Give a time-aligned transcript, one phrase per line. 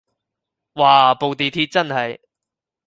[0.73, 2.19] 嘩部地鐵真係